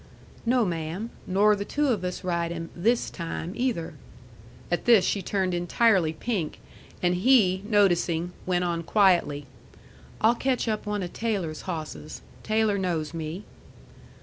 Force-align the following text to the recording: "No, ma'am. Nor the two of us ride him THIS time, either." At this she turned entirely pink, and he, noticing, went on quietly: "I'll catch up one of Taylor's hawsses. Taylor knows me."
"No, 0.47 0.65
ma'am. 0.65 1.11
Nor 1.27 1.55
the 1.55 1.63
two 1.63 1.89
of 1.89 2.03
us 2.03 2.23
ride 2.23 2.49
him 2.51 2.71
THIS 2.75 3.11
time, 3.11 3.53
either." 3.55 3.93
At 4.71 4.85
this 4.85 5.05
she 5.05 5.21
turned 5.21 5.53
entirely 5.53 6.11
pink, 6.11 6.59
and 7.03 7.13
he, 7.13 7.61
noticing, 7.69 8.31
went 8.47 8.63
on 8.63 8.81
quietly: 8.81 9.45
"I'll 10.19 10.33
catch 10.33 10.67
up 10.67 10.87
one 10.87 11.03
of 11.03 11.13
Taylor's 11.13 11.61
hawsses. 11.69 12.23
Taylor 12.41 12.79
knows 12.79 13.13
me." 13.13 13.43